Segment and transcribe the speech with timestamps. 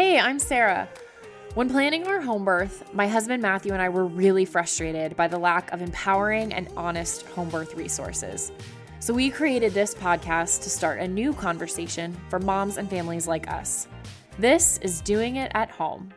[0.00, 0.88] Hey, I'm Sarah.
[1.52, 5.36] When planning our home birth, my husband Matthew and I were really frustrated by the
[5.36, 8.50] lack of empowering and honest home birth resources.
[9.00, 13.50] So we created this podcast to start a new conversation for moms and families like
[13.50, 13.88] us.
[14.38, 16.08] This is Doing It at Home.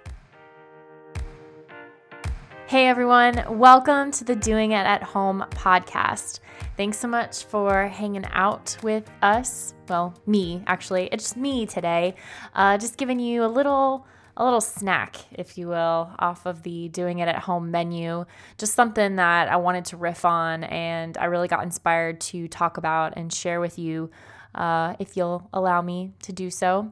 [2.73, 6.39] Hey everyone, welcome to the Doing It at Home podcast.
[6.75, 9.75] Thanks so much for hanging out with us.
[9.88, 12.16] Well, me actually, it's just me today.
[12.55, 14.07] Uh, just giving you a little
[14.38, 18.25] a little snack, if you will, off of the doing it at home menu.
[18.57, 22.77] Just something that I wanted to riff on and I really got inspired to talk
[22.77, 24.09] about and share with you
[24.55, 26.91] uh, if you'll allow me to do so.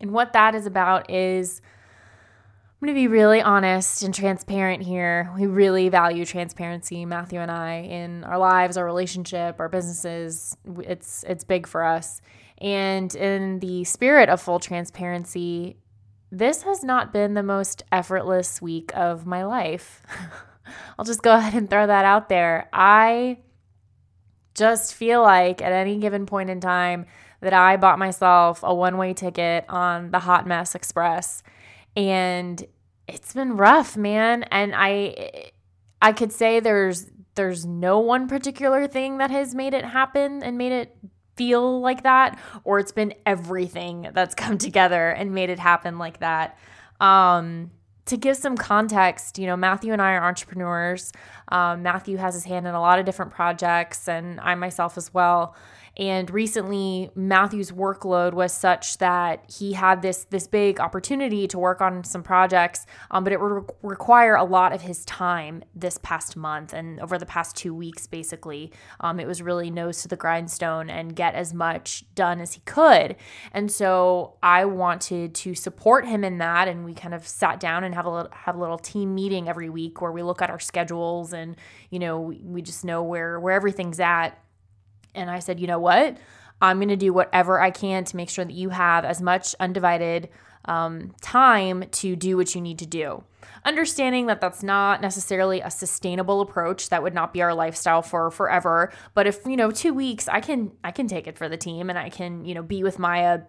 [0.00, 1.60] And what that is about is
[2.80, 5.30] I'm going to be really honest and transparent here.
[5.36, 10.56] We really value transparency, Matthew and I, in our lives, our relationship, our businesses.
[10.80, 12.20] It's it's big for us.
[12.58, 15.76] And in the spirit of full transparency,
[16.30, 20.02] this has not been the most effortless week of my life.
[20.98, 22.68] I'll just go ahead and throw that out there.
[22.72, 23.38] I
[24.54, 27.06] just feel like at any given point in time
[27.40, 31.42] that I bought myself a one way ticket on the Hot Mess Express.
[31.96, 32.64] And
[33.06, 34.44] it's been rough, man.
[34.44, 35.50] And I
[36.02, 40.56] I could say there's there's no one particular thing that has made it happen and
[40.56, 40.96] made it
[41.36, 46.20] feel like that or it's been everything that's come together and made it happen like
[46.20, 46.58] that
[47.00, 47.70] um,
[48.06, 51.10] to give some context you know matthew and i are entrepreneurs
[51.54, 55.14] um, matthew has his hand in a lot of different projects and i myself as
[55.14, 55.54] well
[55.96, 61.80] and recently, Matthew's workload was such that he had this this big opportunity to work
[61.80, 65.98] on some projects, um, but it would re- require a lot of his time this
[65.98, 68.08] past month and over the past two weeks.
[68.08, 72.54] Basically, um, it was really nose to the grindstone and get as much done as
[72.54, 73.14] he could.
[73.52, 77.84] And so I wanted to support him in that, and we kind of sat down
[77.84, 80.50] and have a little, have a little team meeting every week where we look at
[80.50, 81.43] our schedules and
[81.90, 84.38] you know we, we just know where where everything's at
[85.14, 86.16] and I said, you know what?
[86.60, 89.54] I'm going to do whatever I can to make sure that you have as much
[89.60, 90.28] undivided
[90.66, 93.24] um, time to do what you need to do.
[93.64, 98.30] Understanding that that's not necessarily a sustainable approach, that would not be our lifestyle for
[98.30, 98.92] forever.
[99.14, 101.88] But if you know, two weeks, I can I can take it for the team,
[101.88, 103.42] and I can you know be with Maya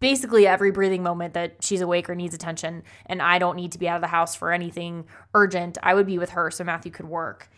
[0.00, 3.78] basically every breathing moment that she's awake or needs attention, and I don't need to
[3.78, 5.78] be out of the house for anything urgent.
[5.82, 7.50] I would be with her so Matthew could work,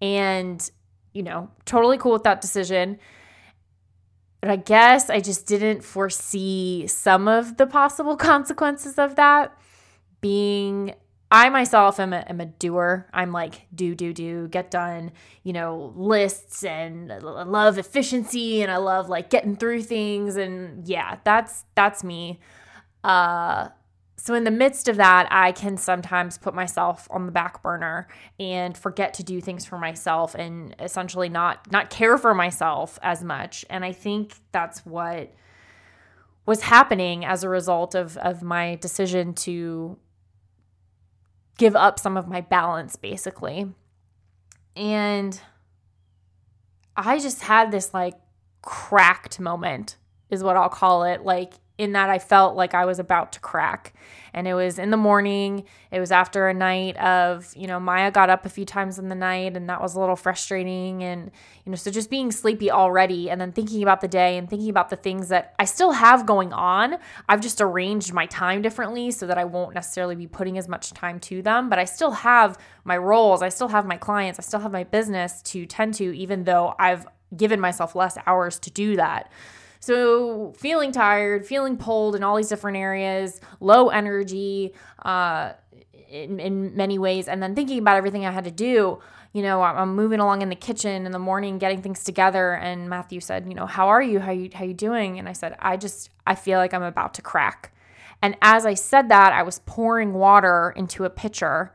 [0.00, 0.68] and
[1.12, 2.98] you know, totally cool with that decision.
[4.40, 9.56] But I guess I just didn't foresee some of the possible consequences of that
[10.20, 10.94] being.
[11.32, 13.06] I myself am a, am a doer.
[13.12, 15.12] I'm like, do, do, do, get done,
[15.44, 20.36] you know, lists and I love efficiency and I love like getting through things.
[20.36, 22.40] And yeah, that's, that's me.
[23.04, 23.68] Uh,
[24.22, 28.06] so in the midst of that i can sometimes put myself on the back burner
[28.38, 33.22] and forget to do things for myself and essentially not not care for myself as
[33.24, 33.64] much.
[33.70, 35.32] And i think that's what
[36.46, 39.98] was happening as a result of of my decision to
[41.58, 43.72] give up some of my balance basically.
[44.76, 45.40] And
[46.96, 48.14] i just had this like
[48.62, 49.96] cracked moment
[50.28, 51.24] is what i'll call it.
[51.24, 53.94] Like in that I felt like I was about to crack.
[54.34, 55.64] And it was in the morning.
[55.90, 59.08] It was after a night of, you know, Maya got up a few times in
[59.08, 61.02] the night and that was a little frustrating.
[61.02, 61.30] And,
[61.64, 64.68] you know, so just being sleepy already and then thinking about the day and thinking
[64.68, 66.98] about the things that I still have going on.
[67.30, 70.92] I've just arranged my time differently so that I won't necessarily be putting as much
[70.92, 73.40] time to them, but I still have my roles.
[73.40, 74.38] I still have my clients.
[74.38, 78.58] I still have my business to tend to, even though I've given myself less hours
[78.58, 79.30] to do that.
[79.80, 84.74] So, feeling tired, feeling pulled in all these different areas, low energy
[85.04, 85.52] uh,
[86.10, 89.00] in, in many ways, and then thinking about everything I had to do.
[89.32, 92.52] You know, I'm moving along in the kitchen in the morning, getting things together.
[92.54, 94.20] And Matthew said, "You know, how are you?
[94.20, 97.14] How you how you doing?" And I said, "I just I feel like I'm about
[97.14, 97.72] to crack."
[98.20, 101.72] And as I said that, I was pouring water into a pitcher.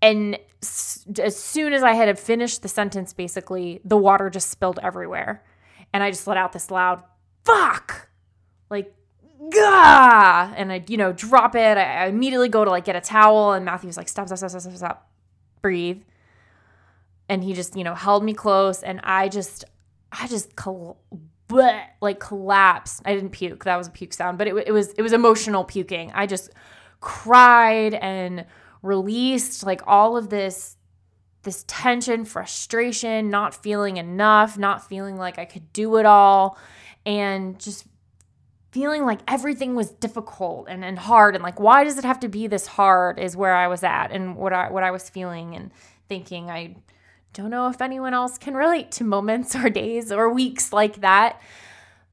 [0.00, 5.42] And as soon as I had finished the sentence, basically, the water just spilled everywhere.
[5.92, 7.02] And I just let out this loud,
[7.44, 8.08] fuck!
[8.70, 8.94] Like,
[9.50, 10.52] gah!
[10.56, 11.76] And I, you know, drop it.
[11.78, 13.52] I, immediately go to like get a towel.
[13.52, 15.10] And Matthew's like, stop, stop, stop, stop, stop, stop.
[15.60, 16.02] Breathe.
[17.28, 18.82] And he just, you know, held me close.
[18.82, 19.64] And I just,
[20.10, 20.98] I just col-
[21.48, 23.02] bleh, like collapsed.
[23.04, 23.64] I didn't puke.
[23.64, 26.10] That was a puke sound, but it, it was, it was emotional puking.
[26.14, 26.50] I just
[27.00, 28.46] cried and
[28.82, 30.76] released like all of this
[31.42, 36.56] this tension, frustration, not feeling enough, not feeling like I could do it all,
[37.04, 37.86] and just
[38.70, 42.26] feeling like everything was difficult and, and hard and like why does it have to
[42.26, 45.54] be this hard is where I was at and what I what I was feeling
[45.54, 45.70] and
[46.08, 46.76] thinking I
[47.34, 51.40] don't know if anyone else can relate to moments or days or weeks like that.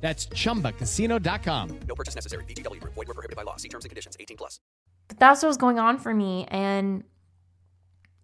[0.00, 1.80] That's chumbacasino.com.
[1.88, 2.44] No purchase necessary.
[2.44, 2.94] VGW Group.
[2.94, 3.56] Void were prohibited by law.
[3.56, 4.16] See terms and conditions.
[4.20, 4.60] 18 plus.
[5.08, 7.02] but that's what was going on for me and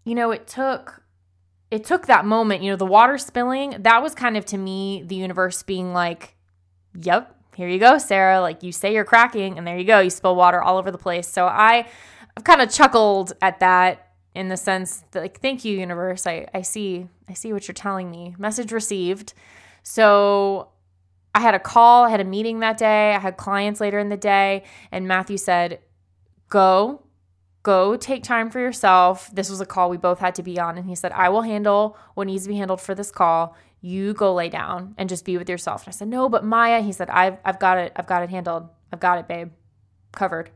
[0.05, 1.03] you know it took
[1.71, 5.03] it took that moment you know the water spilling that was kind of to me
[5.06, 6.37] the universe being like
[7.03, 10.11] yep here you go sarah like you say you're cracking and there you go you
[10.11, 11.87] spill water all over the place so i
[12.37, 16.47] i've kind of chuckled at that in the sense that like thank you universe i
[16.53, 19.32] i see i see what you're telling me message received
[19.82, 20.69] so
[21.34, 24.08] I had a call, I had a meeting that day, I had clients later in
[24.08, 25.81] the day, and Matthew said,
[26.48, 27.02] Go,
[27.64, 29.31] go take time for yourself.
[29.32, 30.78] This was a call we both had to be on.
[30.78, 33.56] And he said, I will handle what needs to be handled for this call.
[33.81, 35.84] You go lay down and just be with yourself.
[35.84, 37.92] And I said, No, but Maya, he said, I've, I've got it.
[37.96, 38.69] I've got it handled.
[38.92, 39.50] I've got it, babe.
[40.12, 40.50] Covered.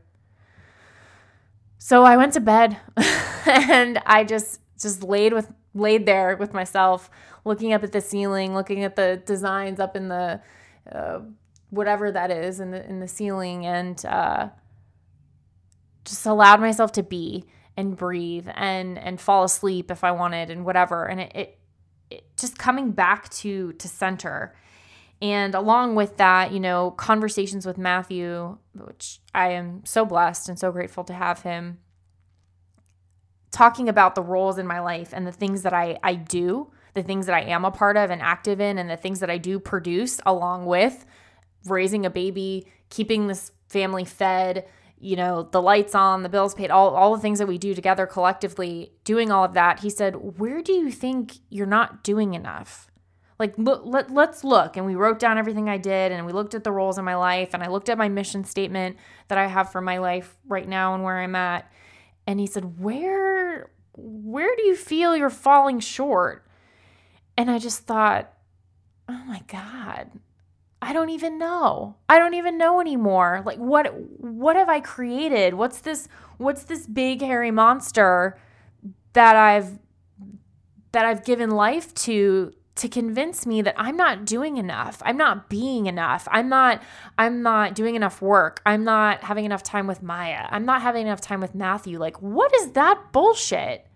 [1.77, 2.77] So I went to bed
[3.45, 7.09] and I just just laid with laid there with myself,
[7.45, 10.41] looking up at the ceiling, looking at the designs up in the
[11.69, 14.49] whatever that is in the in the ceiling, and uh,
[16.05, 17.45] just allowed myself to be
[17.77, 21.05] and breathe and and fall asleep if I wanted and whatever.
[21.05, 21.59] And it, it,
[22.09, 24.55] it just coming back to to center.
[25.21, 30.57] And along with that, you know, conversations with Matthew, which I am so blessed and
[30.57, 31.79] so grateful to have him
[33.51, 37.07] talking about the roles in my life and the things that I, I do, the
[37.07, 39.37] things that I am a part of and active in, and the things that I
[39.37, 41.05] do produce along with
[41.65, 44.65] raising a baby, keeping this family fed,
[44.99, 47.73] you know, the lights on, the bills paid, all, all the things that we do
[47.73, 49.79] together collectively, doing all of that.
[49.79, 52.87] He said, Where do you think you're not doing enough?
[53.37, 54.75] Like, look, let, let's look.
[54.75, 57.15] And we wrote down everything I did and we looked at the roles in my
[57.15, 58.97] life and I looked at my mission statement
[59.29, 61.71] that I have for my life right now and where I'm at.
[62.27, 66.45] And he said, Where where do you feel you're falling short?
[67.39, 68.33] And I just thought,
[69.07, 70.11] oh my God,
[70.81, 71.95] I don't even know.
[72.09, 73.43] I don't even know anymore.
[73.45, 75.53] Like what what have I created?
[75.53, 78.37] What's this what's this big hairy monster
[79.13, 79.79] that I've
[80.91, 85.01] that I've given life to to convince me that I'm not doing enough.
[85.05, 86.27] I'm not being enough.
[86.31, 86.83] I'm not
[87.17, 88.61] I'm not doing enough work.
[88.65, 90.45] I'm not having enough time with Maya.
[90.49, 91.99] I'm not having enough time with Matthew.
[91.99, 93.87] Like what is that bullshit?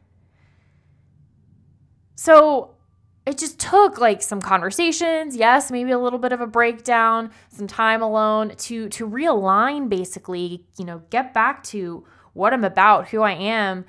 [2.16, 2.78] So
[3.26, 7.68] it just took like some conversations, yes, maybe a little bit of a breakdown, some
[7.68, 13.22] time alone to to realign basically, you know, get back to what I'm about, who
[13.22, 13.86] I am.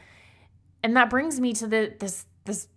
[0.83, 2.69] And that brings me to the this this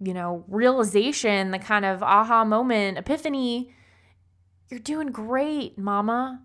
[0.00, 3.74] you know, realization, the kind of aha moment, epiphany.
[4.68, 6.42] You're doing great, mama.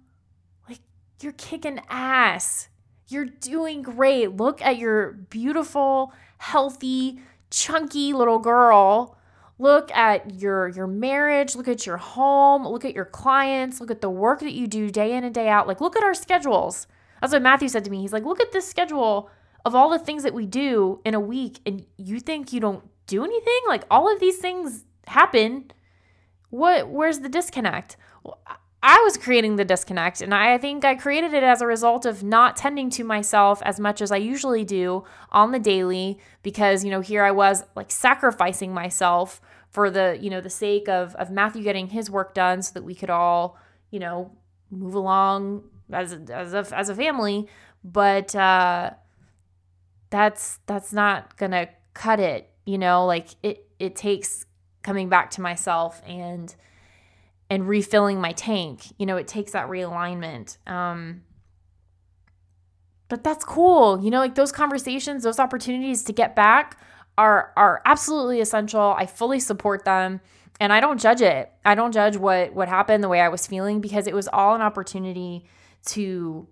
[0.67, 0.79] Like
[1.21, 2.69] You're kicking ass.
[3.07, 4.35] You're doing great.
[4.37, 7.19] Look at your beautiful, healthy,
[7.51, 9.17] chunky little girl.
[9.59, 14.01] Look at your your marriage, look at your home, look at your clients, look at
[14.01, 15.67] the work that you do day in and day out.
[15.67, 16.87] Like look at our schedules.
[17.21, 18.01] That's what Matthew said to me.
[18.01, 19.29] He's like, "Look at this schedule
[19.63, 22.83] of all the things that we do in a week and you think you don't
[23.07, 23.59] do anything?
[23.67, 25.71] Like all of these things happen.
[26.49, 28.39] What where's the disconnect?" Well,
[28.85, 32.21] I was creating the disconnect, and I think I created it as a result of
[32.21, 36.91] not tending to myself as much as I usually do on the daily because, you
[36.91, 41.31] know, here I was like sacrificing myself for the, you know, the sake of of
[41.31, 43.57] Matthew getting his work done so that we could all,
[43.89, 44.31] you know,
[44.69, 47.47] move along as a, as a, as a family,
[47.85, 48.91] but uh
[50.09, 54.45] that's that's not going to cut it, you know, like it it takes
[54.83, 56.53] coming back to myself and
[57.53, 58.81] and refilling my tank.
[58.97, 60.57] You know, it takes that realignment.
[60.67, 61.21] Um,
[63.09, 64.03] but that's cool.
[64.03, 66.79] You know, like those conversations, those opportunities to get back
[67.15, 68.95] are are absolutely essential.
[68.97, 70.19] I fully support them
[70.59, 71.51] and I don't judge it.
[71.63, 74.55] I don't judge what what happened the way I was feeling because it was all
[74.55, 75.45] an opportunity
[75.89, 76.47] to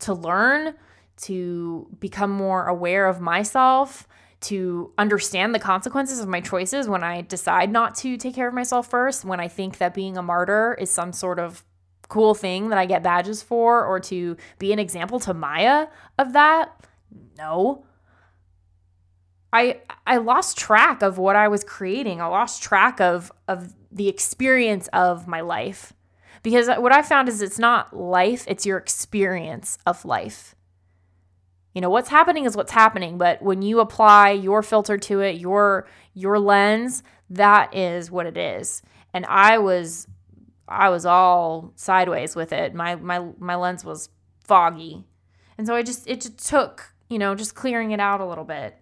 [0.00, 0.74] to learn,
[1.18, 4.08] to become more aware of myself,
[4.42, 8.54] to understand the consequences of my choices when I decide not to take care of
[8.54, 11.64] myself first, when I think that being a martyr is some sort of
[12.08, 15.86] cool thing that I get badges for, or to be an example to Maya
[16.18, 16.72] of that.
[17.36, 17.84] No.
[19.52, 22.20] I I lost track of what I was creating.
[22.20, 25.92] I lost track of of the experience of my life.
[26.42, 30.54] Because what I found is it's not life, it's your experience of life.
[31.74, 35.36] You know, what's happening is what's happening, but when you apply your filter to it,
[35.36, 38.82] your your lens, that is what it is.
[39.14, 40.08] And I was
[40.68, 42.74] I was all sideways with it.
[42.74, 44.08] My my my lens was
[44.44, 45.04] foggy.
[45.56, 48.44] And so I just it just took, you know, just clearing it out a little
[48.44, 48.76] bit.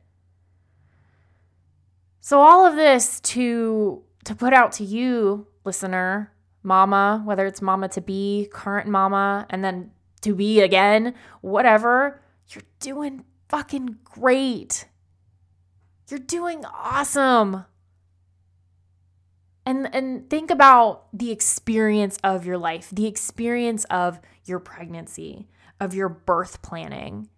[2.20, 7.88] So all of this to to put out to you, listener, mama, whether it's mama
[7.88, 9.90] to be, current mama, and then
[10.22, 14.86] to be again, whatever you're doing fucking great.
[16.08, 17.64] You're doing awesome.
[19.66, 25.92] And and think about the experience of your life, the experience of your pregnancy, of
[25.94, 27.28] your birth planning.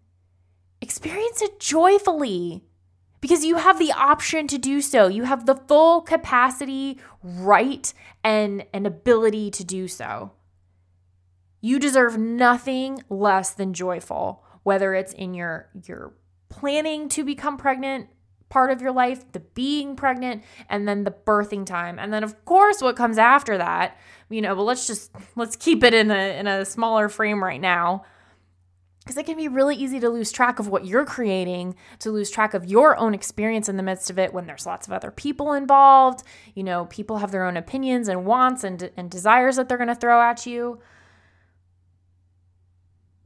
[0.81, 2.65] Experience it joyfully
[3.21, 5.09] because you have the option to do so.
[5.09, 10.33] You have the full capacity, right, and an ability to do so.
[11.61, 16.13] You deserve nothing less than joyful whether it's in your your
[16.49, 18.09] planning to become pregnant
[18.51, 21.99] part of your life, the being pregnant, and then the birthing time.
[21.99, 23.97] And then of course what comes after that,
[24.29, 27.61] you know, but let's just let's keep it in a in a smaller frame right
[27.61, 28.05] now.
[29.03, 32.31] Because it can be really easy to lose track of what you're creating, to lose
[32.31, 35.11] track of your own experience in the midst of it when there's lots of other
[35.11, 36.23] people involved.
[36.55, 39.89] You know, people have their own opinions and wants and, and desires that they're going
[39.89, 40.81] to throw at you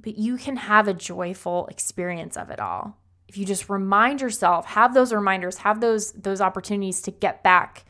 [0.04, 2.98] but you can have a joyful experience of it all.
[3.26, 7.84] If you just remind yourself, have those reminders, have those those opportunities to get back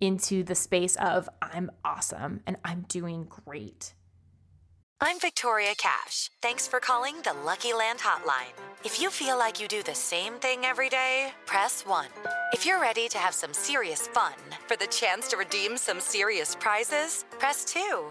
[0.00, 3.94] into the space of I'm awesome and I'm doing great.
[5.02, 6.30] I'm Victoria Cash.
[6.42, 8.52] Thanks for calling the Lucky Land Hotline.
[8.84, 12.06] If you feel like you do the same thing every day, press 1.
[12.52, 14.34] If you're ready to have some serious fun
[14.66, 18.10] for the chance to redeem some serious prizes, press 2.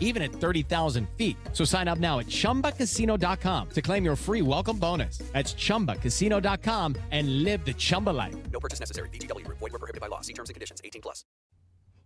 [0.00, 1.36] even at 30,000 feet.
[1.52, 5.18] So sign up now at ChumbaCasino.com to claim your free welcome bonus.
[5.32, 8.34] That's ChumbaCasino.com and live the Chumba life.
[8.50, 9.10] No purchase necessary.
[9.10, 9.58] VGW Group.
[9.58, 10.22] Void where prohibited by law.
[10.22, 10.80] See terms and conditions.
[10.82, 11.24] 18 plus.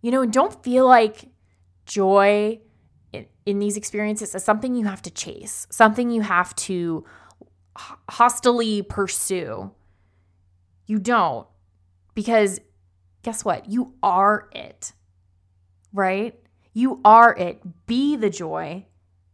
[0.01, 1.29] You know, don't feel like
[1.85, 2.59] joy
[3.13, 7.05] in, in these experiences is something you have to chase, something you have to
[8.09, 9.71] hostily pursue.
[10.85, 11.47] You don't.
[12.13, 12.59] Because
[13.21, 13.69] guess what?
[13.69, 14.93] You are it.
[15.93, 16.35] Right?
[16.73, 17.61] You are it.
[17.85, 18.85] Be the joy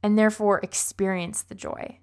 [0.03, 1.99] and therefore experience the joy.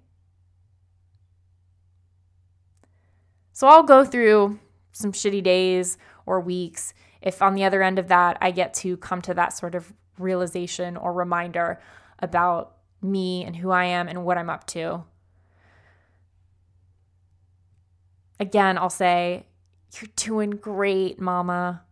[3.53, 4.59] So I'll go through
[4.91, 8.97] some shitty days or weeks if on the other end of that, I get to
[8.97, 11.79] come to that sort of realization or reminder
[12.19, 15.03] about me and who I am and what I'm up to.
[18.39, 19.47] Again, I'll say,
[19.99, 21.83] You're doing great, mama.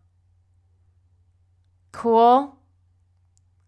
[1.92, 2.58] Cool?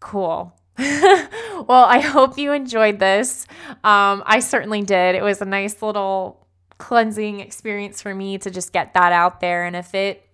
[0.00, 0.54] Cool.
[0.78, 3.46] well, I hope you enjoyed this.
[3.84, 5.14] Um, I certainly did.
[5.14, 6.46] It was a nice little
[6.78, 9.64] cleansing experience for me to just get that out there.
[9.64, 10.24] And if it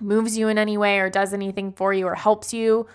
[0.00, 2.86] moves you in any way or does anything for you or helps you,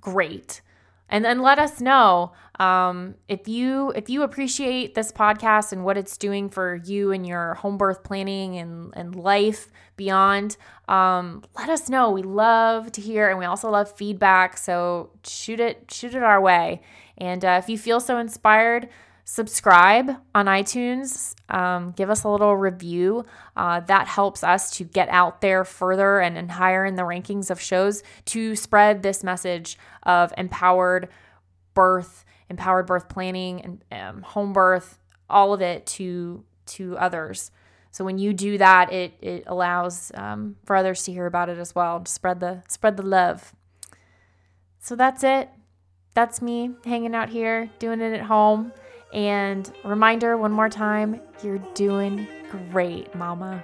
[0.00, 0.60] great
[1.08, 5.96] and then let us know um, if you if you appreciate this podcast and what
[5.96, 10.56] it's doing for you and your home birth planning and, and life beyond
[10.88, 12.10] um, let us know.
[12.10, 14.56] We love to hear and we also love feedback.
[14.56, 16.80] So shoot it shoot it our way.
[17.18, 18.88] And uh, if you feel so inspired
[19.28, 23.24] subscribe on itunes um, give us a little review
[23.56, 27.50] uh, that helps us to get out there further and, and higher in the rankings
[27.50, 31.08] of shows to spread this message of empowered
[31.74, 34.98] birth, empowered birth planning, and um, home birth,
[35.30, 37.52] all of it to to others.
[37.92, 41.58] So when you do that, it it allows um, for others to hear about it
[41.58, 42.00] as well.
[42.00, 43.54] To spread the spread the love.
[44.80, 45.48] So that's it.
[46.14, 48.72] That's me hanging out here, doing it at home.
[49.12, 52.26] And reminder one more time, you're doing
[52.70, 53.62] great, mama.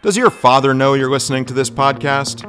[0.00, 2.44] Does your father know you're listening to this podcast?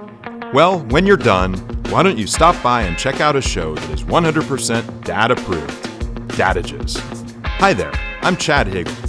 [0.53, 1.55] Well, when you're done,
[1.89, 5.89] why don't you stop by and check out a show that is 100% dad approved
[6.29, 6.97] Dadages.
[7.45, 9.08] Hi there, I'm Chad Higgle.